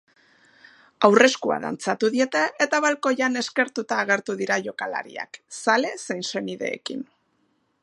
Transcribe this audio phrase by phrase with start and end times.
[1.09, 7.07] Aurreskua dantzatu diete eta balkoian eskertuta agertu dira jokalariak, zale zein senideekin.